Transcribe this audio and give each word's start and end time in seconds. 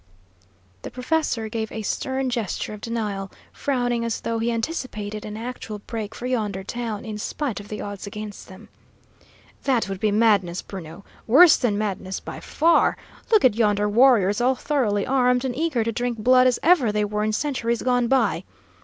The 0.81 0.89
professor 0.89 1.47
gave 1.47 1.71
a 1.71 1.83
stern 1.83 2.31
gesture 2.31 2.73
of 2.73 2.81
denial, 2.81 3.31
frowning 3.53 4.03
as 4.03 4.21
though 4.21 4.39
he 4.39 4.51
anticipated 4.51 5.25
an 5.25 5.37
actual 5.37 5.77
break 5.77 6.15
for 6.15 6.25
yonder 6.25 6.63
town, 6.63 7.05
in 7.05 7.19
spite 7.19 7.59
of 7.59 7.67
the 7.67 7.81
odds 7.81 8.07
against 8.07 8.47
them. 8.47 8.69
"That 9.65 9.87
would 9.87 9.99
be 9.99 10.09
madness, 10.11 10.63
Bruno! 10.63 11.05
Worse 11.27 11.55
than 11.55 11.77
madness, 11.77 12.19
by 12.19 12.39
far! 12.39 12.97
Look 13.29 13.45
at 13.45 13.53
yonder 13.53 13.87
warriors, 13.87 14.41
all 14.41 14.55
thoroughly 14.55 15.05
armed, 15.05 15.45
and 15.45 15.55
eager 15.55 15.83
to 15.83 15.91
drink 15.91 16.17
blood 16.17 16.47
as 16.47 16.57
ever 16.63 16.91
they 16.91 17.05
were 17.05 17.23
in 17.23 17.31
centuries 17.31 17.83
gone 17.83 18.07
by! 18.07 18.43